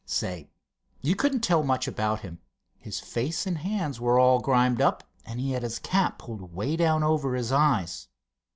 Say, 0.07 0.49
you 1.03 1.15
couldn't 1.15 1.41
tell 1.41 1.61
much 1.61 1.87
about 1.87 2.21
him. 2.21 2.39
His 2.79 2.99
face 2.99 3.45
and 3.45 3.59
hands 3.59 4.01
were 4.01 4.17
all 4.17 4.39
grimed 4.39 4.81
up, 4.81 5.03
and 5.27 5.39
he 5.39 5.51
had 5.51 5.61
his 5.61 5.77
cap 5.77 6.17
pulled 6.17 6.55
way 6.55 6.75
down 6.75 7.03
over 7.03 7.35
his 7.35 7.51
eyes. 7.51 8.07